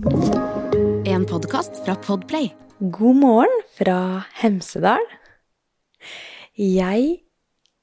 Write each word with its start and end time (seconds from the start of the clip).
En 0.00 1.26
podkast 1.28 1.84
fra 1.84 1.94
Podplay. 1.94 2.54
God 2.78 3.16
morgen 3.16 3.56
fra 3.76 4.22
Hemsedal. 4.40 5.02
Jeg 6.56 7.18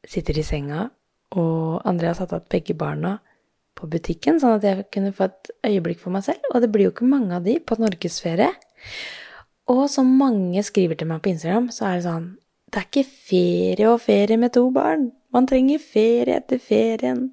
sitter 0.01 0.39
i 0.41 0.45
senga, 0.45 0.88
og 1.38 1.85
Andrea 1.85 2.15
har 2.17 2.33
opp 2.33 2.47
begge 2.49 2.73
barna 2.73 3.19
på 3.77 3.85
butikken, 3.91 4.39
sånn 4.41 4.57
at 4.57 4.65
jeg 4.65 4.88
kunne 4.89 5.13
få 5.13 5.27
et 5.27 5.51
øyeblikk 5.69 6.01
for 6.01 6.15
meg 6.15 6.25
selv. 6.25 6.41
Og 6.55 6.65
det 6.65 6.71
blir 6.73 6.88
jo 6.88 6.95
ikke 6.95 7.11
mange 7.11 7.38
av 7.38 7.45
de 7.45 7.59
på 7.61 7.77
norgesferie. 7.77 8.49
Og 9.70 9.86
som 9.93 10.09
mange 10.18 10.65
skriver 10.65 10.97
til 10.97 11.11
meg 11.11 11.21
på 11.21 11.36
Instagram, 11.36 11.70
så 11.70 11.91
er 11.91 11.99
det 11.99 12.07
sånn 12.09 12.27
Det 12.73 12.81
er 12.81 12.89
ikke 12.89 13.09
ferie 13.29 13.93
og 13.93 14.02
ferie 14.02 14.41
med 14.41 14.57
to 14.57 14.65
barn. 14.73 15.11
Man 15.36 15.48
trenger 15.50 15.82
ferie 15.84 16.38
etter 16.39 16.62
ferien. 16.62 17.25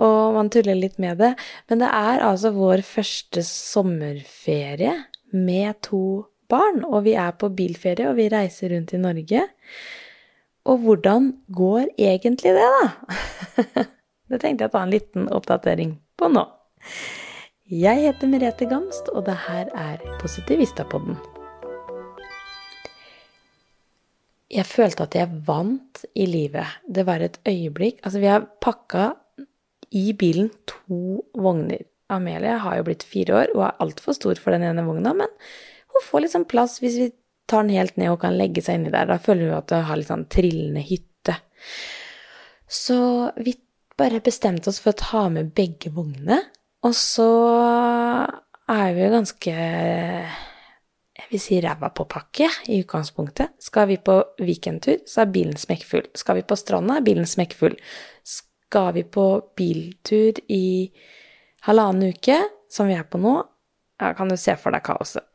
Og 0.00 0.36
man 0.36 0.50
tuller 0.52 0.76
litt 0.78 0.98
med 1.02 1.20
det. 1.22 1.32
Men 1.70 1.84
det 1.84 1.88
er 1.88 2.26
altså 2.26 2.52
vår 2.56 2.84
første 2.86 3.44
sommerferie 3.46 4.94
med 5.32 5.80
to 5.88 6.04
barn. 6.52 6.84
Og 6.84 7.06
vi 7.08 7.16
er 7.18 7.32
på 7.38 7.50
bilferie, 7.56 8.10
og 8.10 8.18
vi 8.20 8.28
reiser 8.32 8.74
rundt 8.74 8.92
i 8.92 9.00
Norge. 9.00 9.46
Og 10.68 10.84
hvordan 10.84 11.32
går 11.50 11.88
egentlig 11.98 12.54
det, 12.54 12.70
da? 12.78 13.88
Det 14.32 14.38
tenkte 14.40 14.64
jeg 14.64 14.70
å 14.70 14.72
ta 14.72 14.80
en 14.86 14.92
liten 14.94 15.26
oppdatering 15.28 15.90
på 16.16 16.30
nå. 16.32 16.46
Jeg 17.68 18.00
heter 18.06 18.30
Merete 18.32 18.64
Gamst, 18.70 19.10
og 19.12 19.26
det 19.28 19.36
her 19.44 19.68
er 19.76 20.00
Positivistapodden. 20.22 21.20
Jeg 24.52 24.68
følte 24.68 25.06
at 25.06 25.16
jeg 25.16 25.42
vant 25.46 26.02
i 26.12 26.26
livet. 26.28 26.76
Det 26.84 27.06
var 27.08 27.24
et 27.24 27.38
øyeblikk 27.48 28.02
Altså, 28.04 28.20
vi 28.20 28.28
har 28.28 28.44
pakka 28.60 29.12
i 29.92 30.12
bilen 30.16 30.50
to 30.68 31.22
vogner. 31.36 31.84
Amelie 32.12 32.58
har 32.60 32.76
jo 32.76 32.84
blitt 32.84 33.04
fire 33.08 33.38
år 33.38 33.54
og 33.56 33.64
er 33.64 33.80
altfor 33.80 34.16
stor 34.16 34.36
for 34.40 34.52
den 34.52 34.64
ene 34.68 34.84
vogna, 34.84 35.14
men 35.16 35.30
hun 35.92 36.04
får 36.04 36.24
liksom 36.26 36.44
plass 36.48 36.78
hvis 36.82 36.98
vi 37.00 37.08
tar 37.48 37.64
den 37.64 37.76
helt 37.76 37.96
ned 38.00 38.12
og 38.12 38.20
kan 38.24 38.36
legge 38.36 38.64
seg 38.64 38.78
inni 38.78 38.92
der. 38.92 39.08
Da 39.08 39.20
føler 39.20 39.48
hun 39.48 39.58
at 39.58 39.72
hun 39.72 39.86
har 39.88 40.00
litt 40.00 40.10
sånn 40.12 40.28
trillende 40.32 40.84
hytte. 40.84 41.38
Så 42.68 42.98
vi 43.40 43.56
bare 44.00 44.22
bestemte 44.24 44.72
oss 44.72 44.80
for 44.82 44.92
å 44.92 45.00
ta 45.00 45.26
med 45.32 45.52
begge 45.56 45.92
vognene. 45.94 46.40
Og 46.82 46.94
så 46.98 47.28
er 48.72 48.88
vi 48.96 49.04
jo 49.04 49.12
ganske 49.12 49.56
jeg 51.12 51.28
vil 51.28 51.40
si 51.44 51.58
ræva 51.60 51.90
på 51.92 52.06
pakke 52.08 52.48
i 52.72 52.78
utgangspunktet. 52.80 53.52
Skal 53.60 53.90
vi 53.90 53.98
på 54.00 54.16
weekendtur, 54.40 55.02
så 55.06 55.22
er 55.22 55.32
bilen 55.34 55.58
smekkfull. 55.60 56.06
Skal 56.16 56.40
vi 56.40 56.44
på 56.48 56.56
stranda, 56.56 56.96
er 56.98 57.04
bilen 57.04 57.28
smekkfull. 57.28 57.76
Skal 58.24 58.94
vi 58.96 59.04
på 59.04 59.26
biltur 59.58 60.40
i 60.48 60.88
halvannen 61.68 62.14
uke, 62.14 62.38
som 62.72 62.88
vi 62.88 62.96
er 62.96 63.04
på 63.04 63.20
nå, 63.20 63.34
ja, 64.00 64.14
kan 64.16 64.32
du 64.32 64.38
se 64.40 64.54
for 64.58 64.74
deg 64.74 64.84
kaoset. 64.86 65.26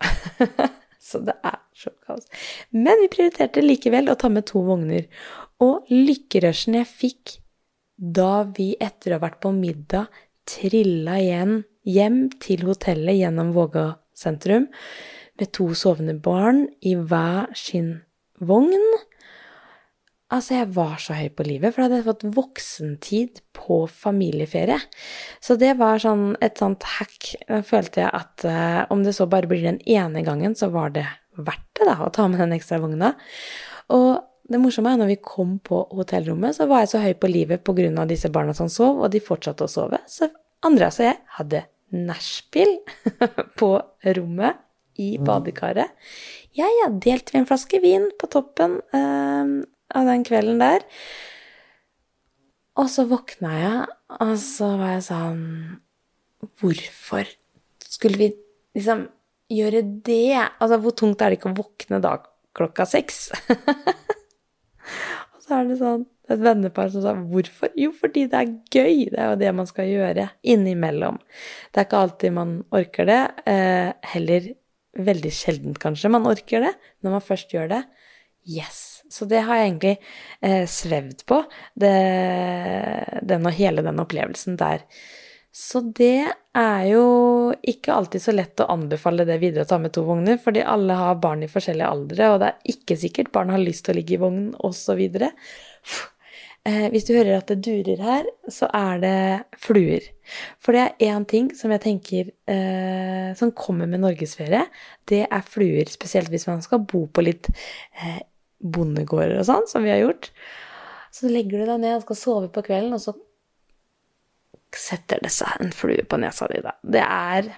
så 1.07 1.21
det 1.23 1.37
er 1.45 1.59
så 1.77 1.93
kaos. 2.07 2.25
Men 2.73 3.03
vi 3.03 3.11
prioriterte 3.13 3.61
likevel 3.61 4.09
å 4.09 4.17
ta 4.19 4.31
med 4.33 4.47
to 4.49 4.63
vogner. 4.65 5.05
Og 5.63 5.85
lykkerushen 5.93 6.79
jeg 6.79 6.89
fikk 6.89 7.37
da 7.97 8.47
vi 8.49 8.71
etter 8.81 9.13
å 9.13 9.19
ha 9.19 9.25
vært 9.27 9.39
på 9.45 9.53
middag 9.53 10.09
trilla 10.47 11.19
igjen 11.21 11.61
hjem 11.87 12.19
til 12.41 12.65
hotellet 12.67 13.21
gjennom 13.21 13.53
Våga 13.55 13.91
sentrum 14.17 14.67
med 15.39 15.53
to 15.55 15.71
sovende 15.77 16.17
barn 16.23 16.65
i 16.81 16.95
hver 16.97 17.53
sin 17.57 17.97
vogn. 18.39 18.83
Altså, 20.27 20.57
jeg 20.57 20.73
var 20.75 20.97
så 20.99 21.15
høy 21.15 21.29
på 21.31 21.45
livet, 21.47 21.71
for 21.71 21.79
da 21.79 21.87
hadde 21.87 21.99
jeg 22.01 22.07
fått 22.09 22.25
voksentid 22.35 23.39
på 23.55 23.85
familieferie. 23.87 24.79
Så 25.39 25.55
det 25.59 25.77
var 25.79 26.01
sånn 26.03 26.33
et 26.43 26.59
sånt 26.59 26.83
hack. 26.97 27.29
Da 27.47 27.61
følte 27.63 28.03
jeg 28.03 28.11
at 28.11 28.43
uh, 28.43 28.81
om 28.91 29.05
det 29.05 29.15
så 29.15 29.29
bare 29.31 29.47
blir 29.47 29.63
den 29.63 29.79
ene 29.87 30.25
gangen, 30.27 30.57
så 30.59 30.67
var 30.73 30.91
det 30.97 31.05
verdt 31.37 31.69
det, 31.79 31.87
da, 31.87 32.01
å 32.03 32.11
ta 32.11 32.27
med 32.27 32.43
den 32.43 32.57
ekstra 32.57 32.81
vogna. 32.83 33.13
Og 33.95 34.09
det 34.51 34.59
morsomme 34.59 34.91
er 34.91 34.99
når 34.99 35.13
vi 35.13 35.19
kom 35.23 35.57
på 35.63 35.85
hotellrommet, 35.95 36.59
så 36.59 36.67
var 36.67 36.83
jeg 36.83 36.91
så 36.91 37.05
høy 37.05 37.13
på 37.19 37.31
livet 37.31 37.63
pga. 37.63 38.05
disse 38.09 38.31
barna 38.31 38.53
som 38.57 38.67
sov, 38.67 38.99
og 38.99 39.11
de 39.11 39.23
fortsatte 39.23 39.63
å 39.63 39.71
sove. 39.71 39.99
Så 40.11 40.27
Andreas 40.67 40.99
og 40.99 41.07
jeg 41.07 41.19
hadde 41.39 41.63
nachspiel 41.95 42.79
på 43.59 43.77
rommet 44.17 44.66
i 45.01 45.15
badekaret. 45.21 45.93
Jeg 46.57 46.77
ja, 46.81 46.89
delte 46.89 47.33
vi 47.33 47.41
en 47.41 47.49
flaske 47.49 47.81
vin 47.83 48.09
på 48.17 48.29
toppen 48.33 48.79
eh, 48.95 49.51
av 49.97 50.09
den 50.09 50.25
kvelden 50.27 50.61
der. 50.61 50.85
Og 52.77 52.89
så 52.93 53.07
våkna 53.09 53.53
jeg, 53.57 53.85
og 54.21 54.33
så 54.41 54.71
var 54.77 54.97
jeg 54.97 55.05
sånn 55.09 55.45
Hvorfor 56.61 57.25
skulle 57.81 58.19
vi 58.19 58.27
liksom 58.77 59.07
gjøre 59.49 59.81
det? 60.05 60.37
Altså, 60.37 60.77
hvor 60.81 60.93
tungt 60.97 61.21
er 61.21 61.33
det 61.33 61.39
ikke 61.39 61.49
å 61.49 61.57
våkne 61.57 61.99
da 62.03 62.13
klokka 62.57 62.85
seks? 62.89 63.31
og 65.33 65.41
så 65.41 65.57
er 65.57 65.71
det 65.71 65.79
sånn 65.81 66.05
et 66.27 66.43
vennepar 66.43 66.91
som 66.93 67.05
sa 67.05 67.15
hvorfor? 67.17 67.71
Jo, 67.79 67.93
fordi 67.95 68.27
det 68.29 68.39
er 68.39 68.53
gøy. 68.53 69.07
Det 69.13 69.17
er 69.17 69.31
jo 69.31 69.41
det 69.41 69.51
man 69.57 69.69
skal 69.69 69.89
gjøre 69.89 70.29
innimellom. 70.45 71.17
Det 71.71 71.81
er 71.81 71.87
ikke 71.87 72.03
alltid 72.05 72.35
man 72.35 72.55
orker 72.75 73.09
det. 73.09 73.21
Eh, 73.49 73.89
heller 74.13 74.51
veldig 74.97 75.31
sjeldent, 75.33 75.79
kanskje, 75.81 76.11
man 76.13 76.27
orker 76.29 76.63
det. 76.65 76.73
Når 77.05 77.17
man 77.17 77.23
først 77.23 77.53
gjør 77.53 77.71
det, 77.75 77.83
yes. 78.47 78.83
Så 79.09 79.27
det 79.29 79.45
har 79.47 79.59
jeg 79.59 79.69
egentlig 79.69 79.93
eh, 80.43 80.65
svevd 80.67 81.23
på, 81.29 81.43
det, 81.79 81.93
den 83.27 83.47
og 83.47 83.55
hele 83.55 83.85
den 83.85 84.03
opplevelsen 84.03 84.57
der. 84.59 84.83
Så 85.57 85.81
det 85.95 86.27
er 86.57 86.81
jo 86.85 87.05
ikke 87.65 87.95
alltid 87.95 88.21
så 88.21 88.33
lett 88.35 88.61
å 88.61 88.67
anbefale 88.69 89.25
det 89.25 89.39
videre 89.41 89.65
å 89.65 89.69
ta 89.69 89.79
med 89.81 89.93
to 89.95 90.03
vogner, 90.05 90.37
fordi 90.43 90.61
alle 90.61 90.97
har 90.99 91.17
barn 91.23 91.41
i 91.45 91.49
forskjellige 91.49 91.93
aldre, 91.95 92.27
og 92.29 92.43
det 92.43 92.51
er 92.51 92.75
ikke 92.75 92.99
sikkert 92.99 93.31
barn 93.33 93.53
har 93.55 93.63
lyst 93.63 93.87
til 93.87 93.95
å 93.95 93.97
ligge 93.97 94.17
i 94.17 94.21
vognen, 94.21 94.51
osv. 94.67 95.01
Eh, 96.67 96.87
hvis 96.91 97.05
du 97.07 97.13
hører 97.15 97.37
at 97.37 97.47
det 97.51 97.61
durer 97.63 98.01
her, 98.03 98.27
så 98.51 98.67
er 98.75 98.99
det 98.99 99.17
fluer. 99.63 100.03
For 100.59 100.75
det 100.75 100.83
er 100.83 101.13
én 101.13 101.27
ting 101.29 101.51
som 101.55 101.71
jeg 101.71 101.83
tenker 101.85 102.31
eh, 102.51 103.29
som 103.39 103.53
kommer 103.55 103.87
med 103.87 104.03
norgesferie. 104.03 104.65
Det 105.07 105.23
er 105.25 105.45
fluer, 105.47 105.87
spesielt 105.91 106.33
hvis 106.33 106.47
man 106.49 106.63
skal 106.65 106.83
bo 106.83 107.05
på 107.07 107.23
litt 107.23 107.47
eh, 107.47 108.19
bondegårder 108.59 109.39
og 109.39 109.47
sånn, 109.47 109.69
som 109.71 109.85
vi 109.85 109.93
har 109.93 110.03
gjort. 110.03 110.31
Så 111.15 111.31
legger 111.31 111.63
du 111.63 111.71
deg 111.71 111.79
ned 111.85 111.95
og 112.01 112.03
skal 112.03 112.19
sove 112.19 112.51
på 112.51 112.65
kvelden, 112.67 112.97
og 112.97 113.03
så 113.05 113.15
setter 114.75 115.23
det 115.23 115.31
seg 115.31 115.63
en 115.63 115.71
flue 115.73 116.03
på 116.03 116.19
nesa 116.19 116.49
di, 116.51 116.59
da. 116.65 116.75
Det 116.83 117.03
er 117.05 117.53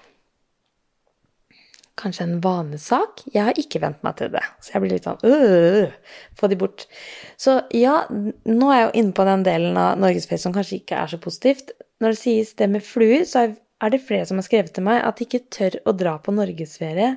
kanskje 2.00 2.26
en 2.26 2.40
vanesak. 2.44 3.22
Jeg 3.30 3.46
har 3.46 3.60
ikke 3.60 3.82
vent 3.82 4.00
meg 4.06 4.16
til 4.18 4.32
det, 4.34 4.42
så 4.64 4.74
jeg 4.74 4.84
blir 4.84 4.94
litt 4.96 5.06
sånn 5.08 5.20
øh, 5.28 5.92
Få 6.38 6.50
de 6.50 6.58
bort. 6.60 6.86
Så 7.40 7.60
ja, 7.76 8.02
nå 8.10 8.70
er 8.72 8.78
jeg 8.78 8.86
jo 8.88 9.02
inne 9.02 9.16
på 9.16 9.26
den 9.28 9.44
delen 9.46 9.78
av 9.80 10.00
norgesferie 10.00 10.42
som 10.42 10.56
kanskje 10.56 10.80
ikke 10.80 10.98
er 11.02 11.12
så 11.12 11.20
positivt. 11.22 11.74
Når 12.00 12.14
det 12.14 12.20
sies 12.22 12.54
det 12.58 12.70
med 12.72 12.86
fluer, 12.86 13.26
så 13.28 13.46
er 13.50 13.92
det 13.92 14.02
flere 14.04 14.26
som 14.28 14.40
har 14.40 14.48
skrevet 14.48 14.74
til 14.76 14.86
meg 14.86 15.02
at 15.04 15.20
de 15.20 15.28
ikke 15.28 15.46
tør 15.52 15.78
å 15.88 15.96
dra 15.96 16.16
på 16.22 16.34
norgesferie 16.36 17.14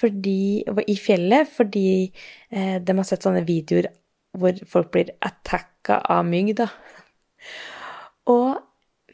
fordi, 0.00 0.64
i 0.64 0.96
fjellet 0.96 1.50
fordi 1.52 1.88
eh, 2.06 2.78
de 2.80 2.96
har 2.96 3.06
sett 3.06 3.26
sånne 3.26 3.44
videoer 3.46 3.90
hvor 4.38 4.56
folk 4.70 4.92
blir 4.94 5.10
attacka 5.26 5.98
av 6.10 6.24
mygg, 6.28 6.54
da. 6.60 6.68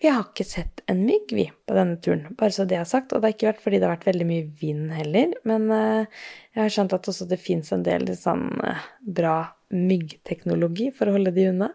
Vi 0.06 0.10
har 0.14 0.22
ikke 0.22 0.44
sett 0.46 0.84
en 0.86 1.00
mygg, 1.02 1.32
vi, 1.34 1.48
på 1.66 1.74
denne 1.74 1.96
turen. 1.98 2.28
Bare 2.38 2.54
så 2.54 2.62
det 2.62 2.76
er 2.78 2.84
sagt. 2.86 3.10
Og 3.10 3.18
det 3.18 3.26
har 3.26 3.32
ikke 3.34 3.48
vært 3.48 3.62
fordi 3.64 3.80
det 3.82 3.88
har 3.88 3.96
vært 3.96 4.06
veldig 4.06 4.26
mye 4.28 4.44
vind 4.60 4.92
heller. 4.94 5.32
Men 5.50 5.64
uh, 5.74 6.20
jeg 6.54 6.60
har 6.60 6.70
skjønt 6.76 6.94
at 6.94 7.08
også 7.10 7.26
det 7.26 7.40
fins 7.42 7.72
en 7.74 7.82
del 7.82 8.06
sånn 8.14 8.44
uh, 8.62 8.84
bra 9.02 9.32
myggteknologi 9.74 10.92
for 10.94 11.10
å 11.10 11.16
holde 11.16 11.32
de 11.34 11.48
unna. 11.50 11.72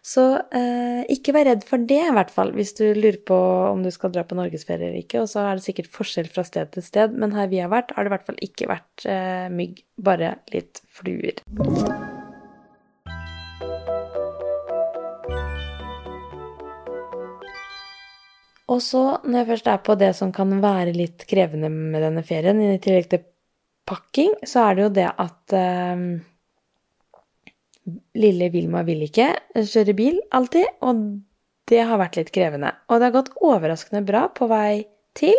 Så 0.00 0.22
eh, 0.56 1.02
ikke 1.12 1.34
vær 1.36 1.44
redd 1.50 1.66
for 1.68 1.84
det, 1.90 2.00
i 2.06 2.14
hvert 2.16 2.32
fall, 2.32 2.54
hvis 2.56 2.72
du 2.78 2.86
lurer 2.96 3.20
på 3.28 3.36
om 3.68 3.84
du 3.84 3.90
skal 3.92 4.14
dra 4.14 4.24
på 4.24 4.40
norgesferie 4.40 4.88
eller 4.88 5.04
ikke. 5.04 5.26
Og 5.26 5.28
så 5.28 5.44
er 5.44 5.60
det 5.60 5.66
sikkert 5.66 5.92
forskjell 5.92 6.32
fra 6.32 6.46
sted 6.48 6.72
til 6.72 6.88
sted, 6.88 7.12
men 7.20 7.36
her 7.36 7.52
vi 7.52 7.60
har 7.60 7.68
vært, 7.74 7.92
har 7.92 8.08
det 8.08 8.14
i 8.14 8.16
hvert 8.16 8.28
fall 8.32 8.42
ikke 8.48 8.72
vært 8.72 9.08
mygg. 9.60 9.84
Bare 10.08 10.38
litt 10.56 10.80
fluer. 10.88 11.44
Og 18.74 18.82
så, 18.82 19.02
når 19.22 19.40
jeg 19.40 19.50
først 19.52 19.68
er 19.70 19.82
på 19.86 19.94
det 20.00 20.10
som 20.18 20.32
kan 20.34 20.50
være 20.62 20.94
litt 20.96 21.26
krevende 21.30 21.70
med 21.70 22.02
denne 22.02 22.24
ferien, 22.26 22.58
i 22.58 22.80
tillegg 22.82 23.10
til 23.12 23.22
pakking, 23.86 24.32
så 24.48 24.64
er 24.66 24.74
det 24.74 24.84
jo 24.86 24.94
det 24.96 25.10
at 25.24 25.54
eh, 25.54 26.02
lille 28.18 28.50
Vilma 28.50 28.82
vil 28.86 29.04
ikke 29.06 29.28
kjøre 29.54 29.94
bil 29.96 30.18
alltid, 30.34 30.66
og 30.82 31.04
det 31.70 31.84
har 31.86 32.00
vært 32.00 32.18
litt 32.18 32.32
krevende. 32.34 32.72
Og 32.88 32.98
det 32.98 33.08
har 33.08 33.16
gått 33.18 33.32
overraskende 33.44 34.02
bra 34.08 34.26
på 34.34 34.48
vei 34.50 34.84
til, 35.16 35.38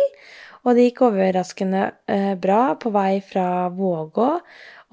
og 0.64 0.74
det 0.74 0.88
gikk 0.88 1.04
overraskende 1.10 1.84
eh, 2.10 2.32
bra 2.40 2.74
på 2.80 2.90
vei 2.94 3.20
fra 3.22 3.68
Vågå. 3.74 4.30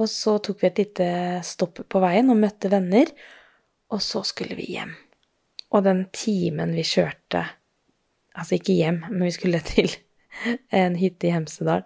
Og 0.01 0.09
så 0.09 0.35
tok 0.41 0.61
vi 0.61 0.69
et 0.69 0.79
lite 0.81 1.07
stopp 1.45 1.83
på 1.89 2.01
veien 2.01 2.29
og 2.33 2.39
møtte 2.41 2.69
venner, 2.73 3.09
og 3.93 4.01
så 4.01 4.23
skulle 4.25 4.57
vi 4.57 4.73
hjem. 4.73 4.93
Og 5.73 5.85
den 5.85 6.07
timen 6.13 6.73
vi 6.75 6.85
kjørte 6.85 7.45
Altså 8.33 8.57
ikke 8.57 8.75
hjem, 8.77 9.01
men 9.09 9.27
vi 9.27 9.33
skulle 9.35 9.61
til 9.65 9.89
en 10.83 10.97
hytte 10.99 11.29
i 11.29 11.33
Hemsedal. 11.35 11.85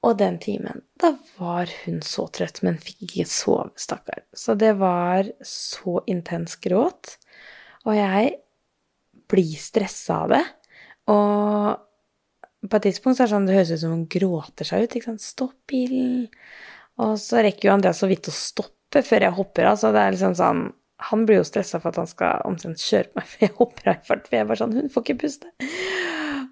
Og 0.00 0.16
den 0.16 0.38
timen, 0.40 0.80
da 0.96 1.12
var 1.36 1.68
hun 1.82 1.98
så 2.04 2.24
trøtt, 2.32 2.62
men 2.64 2.78
fikk 2.80 3.04
ikke 3.04 3.26
sove, 3.28 3.68
stakkar. 3.80 4.22
Så 4.32 4.56
det 4.56 4.72
var 4.80 5.28
så 5.44 5.98
intens 6.08 6.56
gråt. 6.62 7.18
Og 7.84 7.92
jeg 7.98 8.32
blir 9.30 9.60
stressa 9.60 10.22
av 10.24 10.32
det. 10.32 10.42
Og 11.12 12.68
på 12.70 12.76
et 12.76 12.86
tidspunkt 12.88 13.18
så 13.18 13.24
er 13.24 13.28
det 13.28 13.34
sånn 13.34 13.48
det 13.48 13.56
høres 13.58 13.72
ut 13.74 13.82
som 13.82 13.94
hun 13.94 14.08
gråter 14.10 14.68
seg 14.68 14.84
ut. 14.84 14.96
ikke 14.96 15.10
sant? 15.10 15.24
Stopp 15.24 15.56
bilen. 15.68 16.26
Og 17.00 17.14
så 17.20 17.44
rekker 17.44 17.68
jo 17.68 17.74
Andreas 17.76 18.00
så 18.00 18.08
vidt 18.08 18.28
å 18.28 18.34
stoppe 18.36 19.04
før 19.04 19.28
jeg 19.28 19.36
hopper 19.36 19.68
av. 19.68 19.78
Så 19.80 19.92
det 19.92 20.00
er 20.00 20.16
liksom 20.16 20.36
sånn 20.38 20.64
Han 21.08 21.24
blir 21.26 21.40
jo 21.40 21.46
stressa 21.48 21.80
for 21.80 21.92
at 21.92 22.00
han 22.02 22.10
skal 22.10 22.44
omtrent 22.48 22.82
kjøre 22.82 23.14
meg 23.16 23.28
for 23.30 23.44
jeg 23.46 23.56
hopper 23.56 23.90
av 23.92 23.98
i 24.00 24.08
fart. 24.10 24.26
For 24.26 24.36
jeg 24.36 24.44
er 24.44 24.50
bare 24.50 24.60
sånn 24.60 24.76
Hun 24.76 24.92
får 24.92 25.06
ikke 25.06 25.20
puste. 25.24 25.52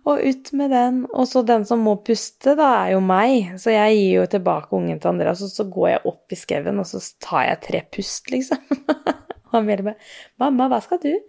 Og 0.08 0.22
ut 0.24 0.50
med 0.56 0.72
den. 0.72 1.02
Og 1.12 1.28
så 1.28 1.42
den 1.44 1.66
som 1.68 1.82
må 1.84 1.98
puste, 2.04 2.54
da, 2.56 2.70
er 2.86 2.94
jo 2.94 3.04
meg. 3.04 3.54
Så 3.60 3.74
jeg 3.74 3.96
gir 3.98 4.12
jo 4.22 4.26
tilbake 4.32 4.72
ungen 4.78 5.00
til 5.02 5.12
Andreas, 5.12 5.42
og 5.44 5.52
så 5.52 5.66
går 5.68 5.88
jeg 5.90 6.04
opp 6.12 6.32
i 6.32 6.38
skauen, 6.38 6.80
og 6.80 6.88
så 6.88 7.02
tar 7.24 7.48
jeg 7.50 7.62
tre 7.66 7.82
pust, 7.98 8.30
liksom. 8.32 8.62
Og 9.48 9.54
han 9.56 9.68
bare 9.68 9.94
'Mamma, 10.36 10.68
hva 10.68 10.80
skal 10.84 11.00
du?' 11.00 11.22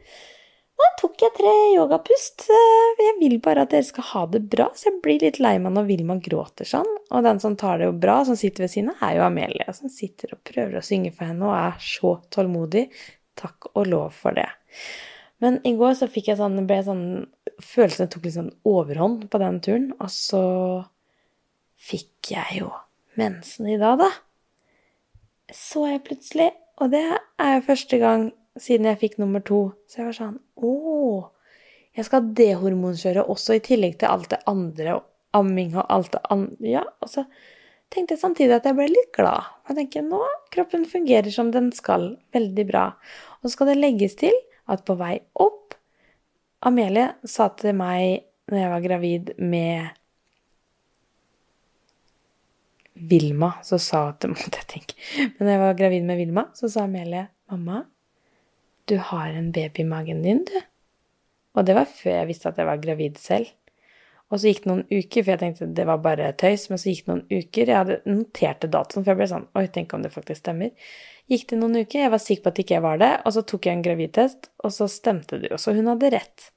Da 0.80 0.88
tok 1.02 1.20
jeg 1.26 1.36
tre 1.36 1.52
yogapust. 1.76 2.46
Jeg 3.00 3.16
vil 3.20 3.36
bare 3.44 3.66
at 3.66 3.74
dere 3.74 3.88
skal 3.88 4.06
ha 4.14 4.24
det 4.31 4.46
bra, 4.52 4.70
så 4.76 4.88
jeg 4.88 5.02
blir 5.04 5.20
litt 5.26 5.42
lei 5.44 5.58
meg 5.60 5.74
når 5.76 5.88
Vilma 5.90 6.16
gråter 6.24 6.68
sånn. 6.68 6.88
Og 7.12 7.26
den 7.26 7.42
som 7.44 7.58
tar 7.60 7.81
det 7.81 7.90
jo 7.90 7.98
bra, 8.00 8.22
som 8.28 8.38
sitter 8.40 8.64
ved 8.64 8.72
siden 8.72 8.94
av, 8.94 9.02
er 9.10 9.18
jo 9.18 9.26
Amelia, 9.28 9.74
som 9.76 9.92
sitter 9.92 10.36
og 10.36 10.44
prøver 10.48 10.80
å 10.80 10.86
synge 10.86 11.12
for 11.16 11.28
henne 11.28 11.50
og 11.50 11.58
er 11.58 11.84
så 11.84 12.14
tålmodig. 12.31 12.86
Takk 13.40 13.72
og 13.74 13.92
lov 13.92 14.16
for 14.16 14.40
det. 14.40 14.48
Men 15.44 15.60
i 15.68 15.76
går 15.80 15.98
så 16.00 16.08
fikk 16.12 16.31
jeg 16.31 16.40
sånn, 16.40 16.64
ble 16.68 16.80
sånn 16.86 17.06
Følelsene 17.60 18.08
tok 18.08 18.24
litt 18.24 18.38
sånn 18.38 18.54
overhånd 18.68 19.26
på 19.28 19.40
den 19.42 19.58
turen, 19.60 19.88
og 20.00 20.08
så 20.14 20.44
fikk 21.76 22.30
jeg 22.31 22.62
jo 22.62 22.70
mensen 23.20 23.68
i 23.68 23.76
dag, 23.81 24.00
da. 24.00 24.08
Så 25.52 25.84
jeg 25.90 26.06
plutselig. 26.06 26.54
Og 26.80 26.94
det 26.94 27.04
er 27.04 27.52
jo 27.58 27.66
første 27.68 28.00
gang 28.00 28.30
siden 28.61 28.89
jeg 28.89 29.00
fikk 29.01 29.19
nummer 29.21 29.44
to. 29.45 29.61
Så 29.89 30.01
jeg 30.01 30.09
var 30.09 30.17
sånn 30.17 30.39
Å, 30.59 30.73
jeg 31.97 32.07
skal 32.07 32.33
dehormonkjøre 32.38 33.25
også, 33.31 33.57
i 33.57 33.63
tillegg 33.65 34.00
til 34.01 34.11
alt 34.11 34.29
det 34.33 34.41
andre, 34.50 35.00
og 35.00 35.39
amming 35.39 35.75
og 35.77 35.85
alt 35.91 36.13
det 36.15 36.21
andre. 36.33 36.73
Ja, 36.77 36.83
og 37.01 37.11
så 37.11 37.25
tenkte 37.94 38.15
jeg 38.15 38.23
samtidig 38.23 38.57
at 38.57 38.67
jeg 38.69 38.77
ble 38.77 38.89
litt 38.91 39.11
glad. 39.15 39.50
Jeg 39.69 39.79
tenker 39.81 40.06
nå 40.06 40.21
kroppen 40.53 40.85
fungerer 40.89 41.33
som 41.33 41.53
den 41.53 41.71
skal. 41.75 42.11
Veldig 42.35 42.65
bra. 42.69 42.85
Og 43.39 43.50
så 43.50 43.56
skal 43.56 43.71
det 43.71 43.79
legges 43.79 44.17
til 44.19 44.35
at 44.69 44.85
på 44.85 44.97
vei 45.00 45.15
opp 45.41 45.75
Amelie 46.65 47.13
sa 47.29 47.47
til 47.56 47.77
meg 47.79 48.25
når 48.50 48.59
jeg 48.59 48.71
var 48.73 48.83
gravid 48.83 49.31
med 49.39 49.95
Vilma, 53.00 53.53
så 53.63 53.79
sa 53.79 54.09
det 54.19 54.31
måtte 54.33 54.59
jeg 54.59 54.69
tenke. 54.73 54.97
Men 55.38 55.45
når 55.45 55.53
jeg 55.53 55.63
var 55.63 55.79
gravid 55.79 56.07
med 56.09 56.19
Vilma, 56.19 56.45
så 56.57 56.69
sa 56.71 56.83
Amelie, 56.83 57.29
'Mamma, 57.50 57.83
du 58.89 58.97
har 59.12 59.31
en 59.33 59.51
baby 59.56 59.86
i 59.86 59.89
magen 59.94 60.25
din, 60.25 60.44
du.' 60.50 60.65
Og 61.57 61.65
det 61.65 61.75
var 61.75 61.89
før 61.89 62.21
jeg 62.21 62.30
visste 62.30 62.51
at 62.51 62.59
jeg 62.62 62.69
var 62.69 62.81
gravid 62.81 63.18
selv. 63.19 63.50
Og 64.30 64.38
så 64.38 64.51
gikk 64.51 64.63
det 64.63 64.69
noen 64.69 64.83
uker, 64.91 65.24
for 65.24 65.31
jeg 65.33 65.41
tenkte 65.41 65.68
det 65.74 65.86
var 65.89 66.01
bare 66.06 66.27
tøys, 66.38 66.68
men 66.69 66.77
så 66.77 66.91
gikk 66.91 67.06
det 67.06 67.12
noen 67.12 67.24
uker. 67.31 67.63
Jeg 67.71 67.77
hadde 67.80 67.97
notert 68.06 68.68
datoen, 68.69 69.01
for 69.01 69.12
jeg 69.12 69.19
ble 69.21 69.27
sånn 69.31 69.47
Oi, 69.57 69.65
tenk 69.74 69.95
om 69.97 70.06
det 70.06 70.13
faktisk 70.13 70.44
stemmer. 70.44 70.94
Gikk 71.30 71.47
det 71.50 71.57
noen 71.62 71.80
uker, 71.81 72.03
jeg 72.03 72.13
var 72.13 72.21
sikker 72.21 72.45
på 72.45 72.53
at 72.53 72.62
ikke 72.63 72.75
jeg 72.77 72.86
var 72.86 73.01
det, 73.01 73.09
og 73.25 73.33
så 73.33 73.44
tok 73.50 73.65
jeg 73.65 73.77
en 73.77 73.83
gravidtest, 73.86 74.51
og 74.65 74.74
så 74.74 74.88
stemte 74.89 75.42
det 75.42 75.51
jo. 75.51 75.59
Så 75.62 75.74
hun 75.77 75.89
hadde 75.89 76.13
rett. 76.13 76.47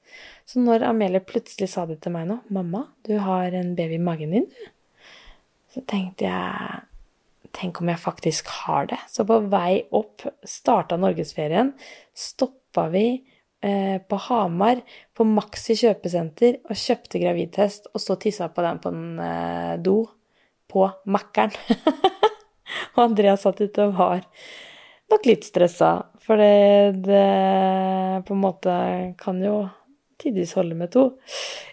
Så 0.49 0.61
når 0.61 0.85
Amelie 0.85 1.21
plutselig 1.25 1.71
sa 1.73 1.87
det 1.89 1.99
til 2.05 2.13
meg 2.13 2.29
nå, 2.29 2.39
'Mamma, 2.53 2.87
du 3.05 3.17
har 3.17 3.57
en 3.57 3.75
baby 3.75 3.97
i 3.97 4.05
magen 4.05 4.37
din', 4.37 4.49
du. 4.49 4.71
Så 5.73 5.81
tenkte 5.89 6.29
jeg 6.29 6.81
Tenk 7.63 7.79
om 7.79 7.87
jeg 7.87 8.01
faktisk 8.03 8.49
har 8.65 8.89
det. 8.91 8.99
Så 9.07 9.23
på 9.23 9.37
vei 9.47 9.85
opp 9.95 10.25
starta 10.43 10.97
norgesferien. 10.99 11.69
Stoppa 12.11 12.89
vi 12.91 13.05
eh, 13.63 14.01
på 14.03 14.17
Hamar, 14.25 14.81
på 15.15 15.23
Maxi 15.23 15.77
kjøpesenter, 15.79 16.57
og 16.67 16.75
kjøpte 16.75 17.21
gravidtest, 17.23 17.87
og 17.95 18.03
så 18.03 18.17
tissa 18.19 18.49
på 18.51 18.65
den 18.65 18.81
på 18.83 18.91
en 18.91 19.05
eh, 19.23 19.77
do 19.79 20.01
på 20.67 20.89
Mækkern. 21.07 21.55
og 22.97 22.99
Andreas 23.05 23.45
satt 23.47 23.63
ute 23.63 23.87
og 23.87 23.95
var 23.95 24.25
nok 25.13 25.29
litt 25.29 25.47
stressa, 25.47 25.93
for 26.19 26.43
det, 26.43 26.99
det 27.07 28.25
på 28.27 28.35
en 28.35 28.43
måte 28.43 28.75
kan 29.23 29.39
jo 29.39 29.61
tidvis 30.19 30.51
holde 30.59 30.75
med 30.75 30.91
to. 30.91 31.13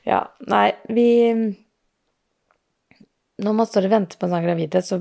Ja, 0.06 0.22
nei, 0.46 0.69
vi 0.87 1.08
når 3.40 3.56
man 3.56 3.69
står 3.69 3.87
og 3.88 3.92
venter 3.94 4.19
på 4.20 4.26
en 4.26 4.34
sånn 4.34 4.44
graviditet, 4.44 4.87
så 4.87 4.98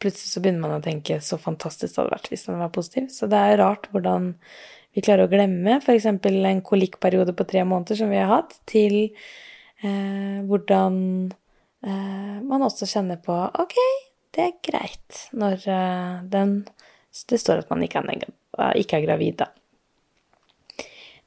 plutselig 0.00 0.30
så 0.30 0.42
begynner 0.42 0.64
man 0.64 0.78
å 0.78 0.84
tenke 0.84 1.18
så 1.24 1.38
fantastisk 1.40 1.94
det 1.94 2.00
hadde 2.00 2.14
vært 2.14 2.30
hvis 2.32 2.46
den 2.48 2.62
var 2.62 2.72
positiv. 2.74 3.08
Så 3.12 3.28
det 3.30 3.40
er 3.40 3.60
rart 3.60 3.88
hvordan 3.92 4.32
vi 4.92 5.04
klarer 5.04 5.26
å 5.26 5.32
glemme 5.32 5.78
f.eks. 5.80 6.08
en 6.08 6.64
kolikkperiode 6.64 7.34
på 7.36 7.46
tre 7.48 7.64
måneder 7.68 7.98
som 8.00 8.12
vi 8.12 8.20
har 8.20 8.30
hatt, 8.32 8.58
til 8.68 8.98
eh, 9.04 10.40
hvordan 10.48 10.98
eh, 11.28 12.36
man 12.48 12.66
også 12.68 12.88
kjenner 12.88 13.20
på 13.24 13.36
ok, 13.36 13.78
det 14.32 14.46
er 14.46 14.60
greit 14.64 15.24
når 15.36 15.68
eh, 15.68 16.20
den 16.32 16.62
Det 17.28 17.36
står 17.36 17.60
at 17.60 17.68
man 17.68 17.82
ikke 17.84 18.00
er, 18.00 18.22
ikke 18.80 18.96
er 18.96 19.02
gravid, 19.04 19.42
da. 19.42 19.50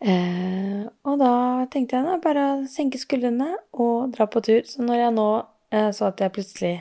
Eh, 0.02 0.82
og 1.06 1.20
da 1.22 1.34
tenkte 1.72 2.00
jeg 2.00 2.08
da 2.08 2.16
bare 2.22 2.46
å 2.46 2.56
senke 2.70 2.98
skuldrene 2.98 3.52
og 3.74 4.16
dra 4.16 4.26
på 4.26 4.42
tur. 4.42 4.66
Så 4.66 4.82
når 4.82 5.04
jeg 5.04 5.14
nå 5.14 5.28
Eh, 5.38 5.55
så 5.96 6.10
at 6.10 6.22
jeg 6.24 6.34
plutselig 6.36 6.76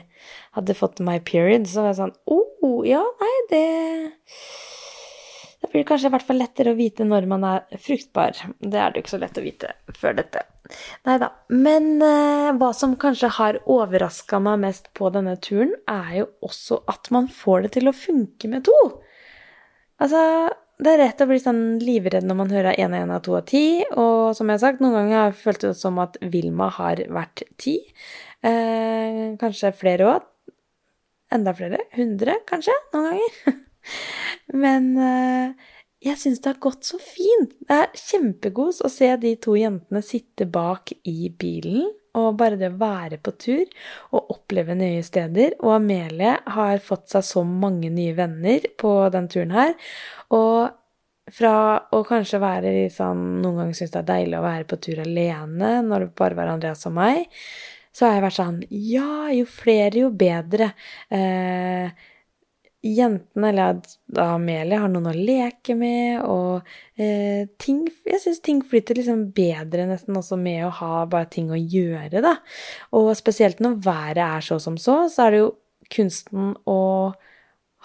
hadde 0.57 0.77
fått 0.77 1.03
my 1.03 1.19
period, 1.25 1.67
så 1.69 1.83
var 1.83 1.93
jeg 1.93 1.99
sånn 2.03 2.15
oh, 2.31 2.79
ja, 2.87 3.01
nei, 3.21 3.35
det 3.51 3.63
Da 5.61 5.69
blir 5.69 5.81
det 5.81 5.87
kanskje 5.89 6.11
i 6.11 6.15
hvert 6.15 6.27
fall 6.27 6.41
lettere 6.41 6.73
å 6.75 6.79
vite 6.79 7.07
når 7.07 7.29
man 7.29 7.45
er 7.47 7.63
fruktbar. 7.81 8.37
Det 8.59 8.77
er 8.79 8.91
det 8.91 8.99
jo 8.99 9.05
ikke 9.05 9.15
så 9.15 9.21
lett 9.23 9.39
å 9.41 9.45
vite 9.45 9.71
før 9.97 10.19
dette. 10.19 10.45
Nei 11.05 11.15
da. 11.21 11.31
Men 11.53 11.95
eh, 12.05 12.51
hva 12.57 12.69
som 12.77 12.93
kanskje 13.01 13.31
har 13.37 13.61
overraska 13.69 14.39
meg 14.41 14.61
mest 14.65 14.91
på 14.97 15.09
denne 15.13 15.35
turen, 15.41 15.73
er 15.89 16.21
jo 16.21 16.27
også 16.45 16.83
at 16.91 17.09
man 17.15 17.29
får 17.31 17.65
det 17.65 17.73
til 17.77 17.89
å 17.89 17.97
funke 17.97 18.51
med 18.51 18.65
to. 18.69 18.77
Altså, 20.01 20.21
det 20.75 20.91
er 20.91 20.99
rett 21.05 21.21
å 21.23 21.27
bli 21.29 21.37
sånn 21.39 21.63
livredd 21.79 22.25
når 22.27 22.37
man 22.41 22.51
hører 22.51 22.75
én 22.75 22.91
og 22.91 22.99
én 22.99 23.13
av 23.15 23.21
to 23.23 23.37
av 23.37 23.45
ti. 23.47 23.65
Og 23.95 24.35
som 24.35 24.49
jeg 24.49 24.57
har 24.57 24.63
sagt, 24.65 24.81
noen 24.83 24.97
ganger 24.97 25.17
har 25.17 25.29
jeg 25.29 25.41
følt 25.43 25.67
det 25.69 25.75
som 25.79 26.01
at 26.03 26.19
Vilma 26.33 26.67
har 26.79 27.01
vært 27.15 27.45
ti. 27.61 27.77
Eh, 28.45 29.35
kanskje 29.41 29.73
flere 29.75 30.09
òg. 30.09 30.25
Enda 31.33 31.53
flere. 31.57 31.81
Hundre, 31.95 32.37
kanskje, 32.49 32.75
noen 32.93 33.07
ganger. 33.09 33.63
Men 34.63 34.91
eh, 35.01 35.71
jeg 36.05 36.21
syns 36.21 36.41
det 36.43 36.51
har 36.53 36.61
gått 36.61 36.85
så 36.85 36.99
fint. 37.01 37.55
Det 37.65 37.81
er 37.81 37.97
kjempegodt 37.97 38.83
å 38.85 38.91
se 38.91 39.09
de 39.21 39.33
to 39.41 39.55
jentene 39.57 40.03
sitte 40.05 40.45
bak 40.45 40.93
i 41.09 41.31
bilen. 41.33 41.89
Og 42.15 42.37
bare 42.39 42.55
det 42.55 42.69
å 42.71 42.77
være 42.79 43.17
på 43.19 43.33
tur 43.35 43.65
og 44.15 44.29
oppleve 44.37 44.77
nye 44.77 45.01
steder. 45.03 45.57
Og 45.65 45.73
Amelie 45.81 46.37
har 46.55 46.83
fått 46.83 47.09
seg 47.11 47.25
så 47.27 47.43
mange 47.43 47.89
nye 47.91 48.13
venner 48.15 48.69
på 48.79 48.93
den 49.11 49.27
turen 49.31 49.51
her. 49.55 49.73
Og 50.37 50.69
fra 51.35 51.55
å 51.91 52.03
kanskje 52.05 52.37
være 52.37 52.71
litt 52.75 52.93
sånn 52.93 53.41
Noen 53.41 53.57
ganger 53.57 53.77
syns 53.79 53.95
det 53.95 54.01
er 54.03 54.09
deilig 54.11 54.37
å 54.37 54.43
være 54.45 54.67
på 54.69 54.77
tur 54.77 54.99
alene 55.01 55.71
når 55.81 56.03
det 56.03 56.09
bare 56.21 56.37
var 56.37 56.51
Andreas 56.51 56.85
og 56.85 56.93
meg 56.99 57.25
så 57.95 58.07
har 58.07 58.17
jeg 58.17 58.25
vært 58.25 58.39
sånn 58.39 58.59
Ja, 58.69 59.31
jo 59.31 59.47
flere, 59.47 60.03
jo 60.03 60.11
bedre. 60.11 60.73
Eh, 61.13 62.05
jentene, 62.85 63.49
eller 63.49 63.79
da 64.05 64.27
Amelie, 64.35 64.77
har 64.81 64.91
noen 64.91 65.09
å 65.09 65.15
leke 65.15 65.75
med, 65.79 66.21
og 66.27 66.67
eh, 67.01 67.47
ting 67.61 67.85
Jeg 68.05 68.21
syns 68.21 68.41
ting 68.45 68.61
flyter 68.67 68.99
liksom 68.99 69.29
bedre 69.35 69.87
nesten 69.89 70.17
også 70.19 70.37
med 70.39 70.67
å 70.67 70.73
ha 70.81 71.05
bare 71.09 71.29
ting 71.31 71.49
å 71.53 71.59
gjøre, 71.59 72.21
da. 72.25 72.35
Og 72.97 73.13
spesielt 73.17 73.63
når 73.63 73.79
været 73.85 74.25
er 74.27 74.45
så 74.45 74.59
som 74.61 74.77
så, 74.81 75.05
så 75.11 75.25
er 75.25 75.33
det 75.33 75.43
jo 75.45 75.53
kunsten 75.95 76.53
å 76.69 76.81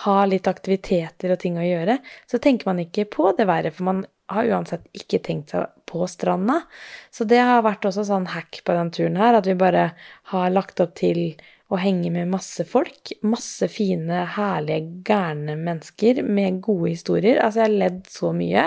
ha 0.05 0.21
litt 0.25 0.49
aktiviteter 0.49 1.35
og 1.35 1.40
ting 1.43 1.59
å 1.61 1.67
gjøre. 1.67 1.99
Så 2.29 2.40
tenker 2.40 2.71
man 2.71 2.81
ikke 2.83 3.09
på 3.12 3.31
det 3.37 3.47
været, 3.49 3.76
for 3.76 3.88
man 3.90 4.05
har 4.30 4.50
uansett 4.50 4.87
ikke 4.96 5.22
tenkt 5.26 5.54
seg 5.54 5.70
på 5.90 6.06
stranda. 6.10 6.62
Så 7.10 7.26
det 7.28 7.40
har 7.42 7.64
vært 7.66 7.87
også 7.88 8.06
sånn 8.08 8.30
hack 8.34 8.62
på 8.66 8.76
den 8.76 8.92
turen 8.94 9.18
her, 9.20 9.38
at 9.38 9.49
vi 9.49 9.58
bare 9.58 9.90
har 10.32 10.52
lagt 10.54 10.82
opp 10.82 10.94
til 11.00 11.34
å 11.70 11.78
henge 11.78 12.10
med 12.12 12.30
masse 12.30 12.64
folk. 12.66 13.12
Masse 13.26 13.68
fine, 13.70 14.25
herlige, 14.34 15.02
gærne 15.06 15.54
mennesker 15.58 16.22
med 16.26 16.58
gode 16.64 16.94
historier. 16.96 17.38
Altså, 17.42 17.62
jeg 17.62 17.68
har 17.68 17.76
ledd 17.84 18.00
så 18.10 18.32
mye, 18.34 18.64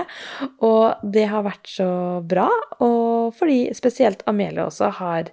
og 0.64 1.04
det 1.16 1.26
har 1.32 1.46
vært 1.48 1.72
så 1.72 1.90
bra. 2.28 2.48
Og 2.84 3.03
fordi 3.36 3.74
spesielt 3.78 4.24
Amelie 4.30 4.66
også 4.66 4.90
har 5.00 5.30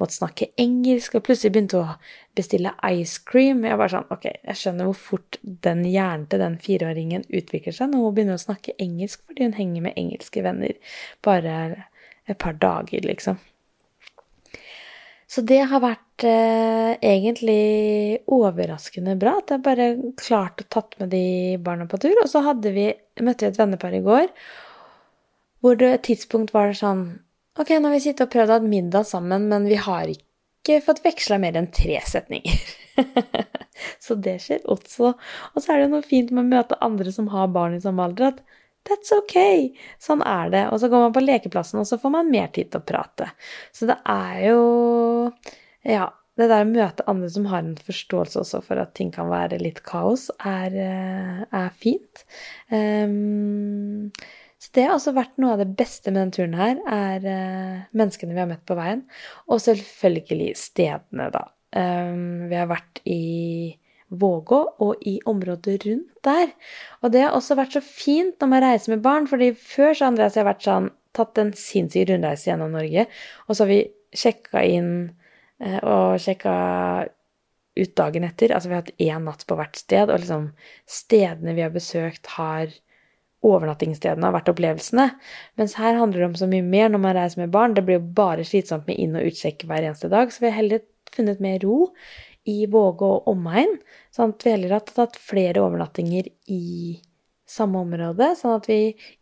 måttet 0.00 0.16
snakke 0.18 0.48
engelsk, 0.60 1.16
og 1.16 1.24
plutselig 1.26 1.54
begynte 1.54 1.80
å 1.82 1.94
bestille 2.38 2.72
ice 2.88 3.22
cream. 3.28 3.64
Jeg 3.66 3.78
bare 3.80 3.92
sånn 3.92 4.12
Ok, 4.14 4.28
jeg 4.32 4.60
skjønner 4.60 4.90
hvor 4.90 4.98
fort 4.98 5.38
den 5.42 5.84
hjernen 5.86 6.28
til 6.30 6.42
den 6.42 6.58
fireåringen 6.62 7.26
utvikler 7.28 7.76
seg 7.76 7.92
når 7.92 8.06
hun 8.06 8.18
begynner 8.18 8.38
å 8.38 8.44
snakke 8.44 8.76
engelsk 8.82 9.24
fordi 9.26 9.48
hun 9.48 9.58
henger 9.58 9.88
med 9.88 9.98
engelske 10.00 10.44
venner 10.44 10.78
bare 11.24 11.56
et 12.24 12.38
par 12.40 12.56
dager, 12.56 13.04
liksom. 13.04 13.36
Så 15.28 15.42
det 15.42 15.64
har 15.70 15.80
vært 15.82 16.24
eh, 16.28 16.94
egentlig 17.02 18.20
overraskende 18.30 19.16
bra 19.18 19.38
at 19.40 19.50
jeg 19.50 19.64
bare 19.64 19.88
klarte 20.20 20.66
å 20.66 20.70
tatt 20.76 20.94
med 21.00 21.10
de 21.14 21.24
barna 21.64 21.88
på 21.90 21.98
tur. 22.00 22.14
Og 22.22 22.28
så 22.30 22.42
vi, 22.62 22.86
møtte 23.20 23.46
vi 23.46 23.50
et 23.50 23.58
vennepar 23.58 23.96
i 23.96 24.04
går 24.04 24.28
hvor 25.64 25.78
det 25.80 25.88
et 25.88 26.02
tidspunkt 26.10 26.52
var 26.52 26.74
sånn 26.76 27.06
Ok, 27.58 27.70
nå 27.70 27.86
har 27.86 27.94
vi 27.94 28.02
sittet 28.02 28.26
og 28.26 28.32
prøvd 28.32 28.50
å 28.50 28.56
ha 28.58 28.66
middag 28.66 29.06
sammen, 29.06 29.44
men 29.50 29.68
vi 29.70 29.76
har 29.78 30.08
ikke 30.10 30.80
fått 30.82 31.04
veksla 31.04 31.38
mer 31.38 31.54
enn 31.60 31.70
tre 31.74 32.00
setninger. 32.02 32.64
så 34.04 34.16
det 34.18 34.40
skjer 34.42 34.64
også. 34.70 35.12
Og 35.14 35.62
så 35.62 35.74
er 35.74 35.84
det 35.84 35.92
noe 35.92 36.02
fint 36.02 36.32
med 36.34 36.42
å 36.42 36.50
møte 36.56 36.80
andre 36.82 37.14
som 37.14 37.30
har 37.30 37.52
barn 37.54 37.76
i 37.78 37.82
samme 37.84 38.08
alder, 38.08 38.34
at 38.34 38.60
That's 38.84 39.14
ok! 39.16 39.38
Sånn 40.02 40.20
er 40.28 40.50
det. 40.52 40.66
Og 40.68 40.82
så 40.82 40.90
går 40.92 41.06
man 41.06 41.14
på 41.14 41.22
lekeplassen, 41.24 41.80
og 41.80 41.88
så 41.88 41.96
får 42.00 42.10
man 42.18 42.28
mer 42.32 42.50
tid 42.52 42.68
til 42.72 42.82
å 42.82 42.84
prate. 42.84 43.30
Så 43.72 43.88
det 43.88 43.96
er 44.02 44.42
jo 44.50 44.60
Ja, 45.88 46.10
det 46.36 46.50
der 46.50 46.66
å 46.66 46.68
møte 46.68 47.06
andre 47.08 47.30
som 47.32 47.46
har 47.48 47.62
en 47.62 47.78
forståelse 47.80 48.42
også 48.42 48.60
for 48.66 48.82
at 48.82 48.92
ting 48.98 49.12
kan 49.14 49.30
være 49.30 49.60
litt 49.62 49.80
kaos, 49.86 50.26
er, 50.42 50.74
eh, 50.74 51.44
er 51.48 51.70
fint. 51.80 52.24
Um, 52.68 54.10
så 54.64 54.72
det 54.78 54.86
har 54.86 54.94
også 54.96 55.12
vært 55.12 55.34
noe 55.42 55.54
av 55.54 55.60
det 55.60 55.74
beste 55.76 56.08
med 56.08 56.22
denne 56.22 56.32
turen 56.32 56.54
her, 56.56 56.78
er 56.88 57.24
uh, 57.28 57.80
menneskene 57.92 58.32
vi 58.32 58.40
har 58.40 58.48
møtt 58.48 58.64
på 58.64 58.76
veien. 58.78 59.02
Og 59.52 59.60
selvfølgelig 59.60 60.54
stedene, 60.56 61.26
da. 61.34 61.42
Um, 61.74 62.46
vi 62.48 62.56
har 62.56 62.70
vært 62.70 63.02
i 63.04 63.74
Vågå 64.14 64.60
og 64.84 65.02
i 65.10 65.16
området 65.26 65.74
rundt 65.84 66.24
der. 66.24 66.52
Og 67.02 67.12
det 67.12 67.24
har 67.24 67.34
også 67.36 67.56
vært 67.58 67.76
så 67.76 67.82
fint 67.84 68.38
når 68.40 68.50
man 68.52 68.64
reiser 68.64 68.94
med 68.94 69.02
barn, 69.04 69.28
fordi 69.28 69.50
før 69.58 69.92
så 69.96 70.08
Andreas 70.08 70.38
har 70.38 70.46
vært 70.48 70.64
sånn 70.64 70.88
tatt 71.14 71.40
en 71.40 71.52
sinnssyk 71.58 72.08
rundreise 72.10 72.48
gjennom 72.48 72.72
Norge, 72.74 73.06
og 73.46 73.54
så 73.54 73.64
har 73.64 73.70
vi 73.70 73.82
sjekka 74.14 74.62
inn 74.66 74.90
eh, 75.62 75.78
og 75.78 76.16
sjekka 76.22 76.54
ut 77.74 77.94
dagen 77.98 78.26
etter. 78.26 78.54
Altså 78.54 78.70
vi 78.70 78.76
har 78.76 78.84
hatt 78.84 79.02
én 79.02 79.28
natt 79.28 79.44
på 79.46 79.58
hvert 79.58 79.78
sted, 79.78 80.08
og 80.10 80.22
liksom 80.22 80.48
stedene 80.90 81.54
vi 81.56 81.64
har 81.66 81.74
besøkt, 81.74 82.32
har 82.38 82.74
overnattingsstedene 83.44 84.26
har 84.28 84.34
vært 84.36 84.50
opplevelsene. 84.52 85.08
Mens 85.60 85.76
her 85.80 85.98
handler 86.00 86.22
det 86.22 86.28
om 86.32 86.36
så 86.40 86.48
mye 86.50 86.64
mer 86.66 86.92
når 86.92 87.02
man 87.04 87.16
reiser 87.18 87.44
med 87.44 87.54
barn. 87.54 87.76
Det 87.76 87.84
blir 87.86 88.00
jo 88.00 88.12
bare 88.16 88.46
slitsomt 88.48 88.88
med 88.88 89.00
inn- 89.00 89.16
og 89.20 89.30
utsjekk 89.30 89.66
hver 89.68 89.84
eneste 89.84 90.10
dag, 90.12 90.32
så 90.32 90.44
vi 90.44 90.50
har 90.50 90.58
heller 90.60 90.84
funnet 91.14 91.42
mer 91.44 91.58
ro 91.64 91.78
i 92.50 92.64
Våge 92.70 93.08
og 93.08 93.28
omegn. 93.32 93.76
Sånn 94.14 94.34
at 94.34 94.46
vi 94.46 94.54
heller 94.54 94.76
har 94.76 94.86
tatt 94.88 95.18
flere 95.20 95.64
overnattinger 95.64 96.30
i 96.52 97.00
samme 97.48 97.82
område, 97.84 98.30
sånn 98.38 98.56
at 98.56 98.68
vi 98.70 98.78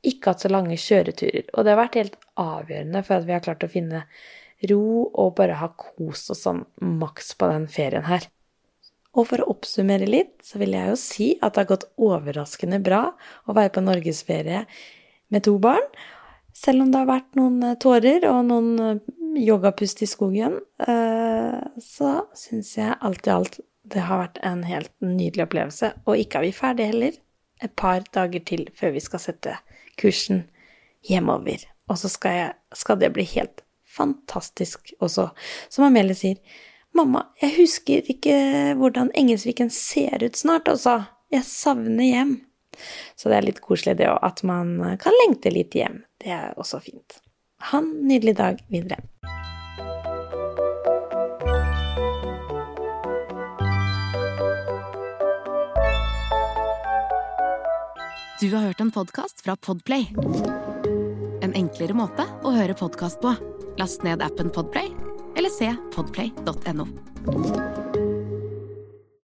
ikke 0.07 0.31
har 0.31 0.37
hatt 0.37 0.45
så 0.47 0.53
lange 0.53 0.79
kjøreturer. 0.79 1.49
Og 1.53 1.65
det 1.65 1.75
har 1.75 1.83
vært 1.83 1.99
helt 2.01 2.21
avgjørende 2.41 3.03
for 3.07 3.19
at 3.19 3.27
vi 3.29 3.37
har 3.37 3.45
klart 3.45 3.67
å 3.67 3.71
finne 3.71 4.05
ro 4.71 4.85
og 5.09 5.35
bare 5.39 5.59
ha 5.59 5.73
kos 5.75 6.29
og 6.31 6.39
sånn 6.39 6.63
maks 7.01 7.35
på 7.39 7.51
den 7.51 7.67
ferien 7.71 8.07
her. 8.07 8.29
Og 9.13 9.29
for 9.29 9.43
å 9.43 9.51
oppsummere 9.53 10.09
litt, 10.09 10.39
så 10.45 10.61
vil 10.63 10.73
jeg 10.77 10.93
jo 10.93 10.99
si 11.01 11.29
at 11.41 11.55
det 11.55 11.65
har 11.65 11.73
gått 11.75 11.89
overraskende 12.01 12.81
bra 12.85 13.05
å 13.45 13.57
være 13.57 13.75
på 13.75 13.85
norgesferie 13.85 14.65
med 15.33 15.45
to 15.45 15.59
barn. 15.61 15.85
Selv 16.57 16.85
om 16.85 16.93
det 16.93 17.01
har 17.01 17.11
vært 17.11 17.37
noen 17.37 17.77
tårer 17.81 18.25
og 18.29 18.45
noen 18.49 19.03
yogapust 19.37 20.03
i 20.05 20.09
skogen, 20.09 20.59
eh, 20.87 21.61
så 21.81 22.15
syns 22.37 22.75
jeg 22.77 22.97
alt 23.01 23.29
i 23.29 23.35
alt 23.35 23.61
det 23.93 24.05
har 24.07 24.21
vært 24.23 24.41
en 24.47 24.63
helt 24.65 24.93
nydelig 25.05 25.47
opplevelse. 25.47 25.93
Og 26.07 26.21
ikke 26.21 26.41
er 26.41 26.47
vi 26.47 26.57
ferdige 26.57 26.93
heller. 26.93 27.19
Et 27.63 27.75
par 27.77 28.05
dager 28.15 28.43
til 28.49 28.67
før 28.77 28.95
vi 28.97 29.03
skal 29.05 29.23
sette 29.23 29.57
kursen 30.01 30.47
hjemover. 31.07 31.65
Og 31.91 31.99
så 32.01 32.11
skal, 32.11 32.37
jeg, 32.39 32.53
skal 32.79 33.01
det 33.01 33.13
bli 33.15 33.27
helt 33.35 33.65
fantastisk 33.93 34.95
også. 35.03 35.29
Som 35.73 35.87
Amelie 35.89 36.17
sier, 36.17 36.39
mamma, 36.97 37.27
jeg 37.41 37.57
husker 37.57 38.09
ikke 38.13 38.37
hvordan 38.79 39.13
Engelsviken 39.19 39.71
ser 39.73 40.25
ut 40.25 40.39
snart, 40.39 40.69
altså. 40.69 41.03
Jeg 41.33 41.47
savner 41.49 42.05
hjem. 42.05 42.33
Så 43.17 43.31
det 43.33 43.39
er 43.39 43.47
litt 43.47 43.63
koselig 43.65 43.97
det 44.01 44.09
òg, 44.11 44.19
at 44.25 44.43
man 44.49 44.77
kan 45.01 45.17
lengte 45.25 45.53
litt 45.53 45.77
hjem. 45.77 46.03
Det 46.21 46.33
er 46.33 46.57
også 46.61 46.81
fint. 46.85 47.21
Ha 47.71 47.81
en 47.81 47.93
nydelig 48.09 48.37
dag 48.41 48.61
videre. 48.73 49.01
Du 58.43 58.49
har 58.51 58.65
hørt 58.67 58.81
en 58.83 58.91
podkast 58.91 59.45
fra 59.45 59.55
Podplay. 59.57 60.09
En 61.43 61.53
enklere 61.55 61.95
måte 61.95 62.27
å 62.43 62.51
høre 62.51 62.75
podkast 62.75 63.21
på. 63.23 63.37
Last 63.79 64.03
ned 64.03 64.25
appen 64.25 64.51
Podplay, 64.51 64.91
eller 65.61 65.73
se 65.73 65.77
podplay.no. 65.95 67.82